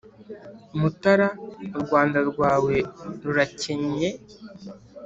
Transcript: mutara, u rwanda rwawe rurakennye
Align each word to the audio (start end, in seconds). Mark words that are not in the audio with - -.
mutara, 0.79 1.27
u 1.77 1.79
rwanda 1.83 2.19
rwawe 2.29 2.75
rurakennye 3.21 4.09